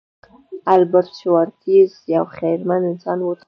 البرټ 0.73 1.07
شوایتزر 1.21 1.99
یو 2.15 2.23
خیرمن 2.35 2.81
انسان 2.91 3.17
و. 3.21 3.27